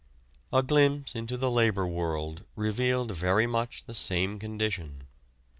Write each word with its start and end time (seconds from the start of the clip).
A 0.51 0.63
glimpse 0.63 1.13
into 1.13 1.37
the 1.37 1.51
labor 1.51 1.85
world 1.85 2.41
revealed 2.55 3.11
very 3.11 3.45
much 3.45 3.83
the 3.85 3.93
same 3.93 4.39
condition. 4.39 5.03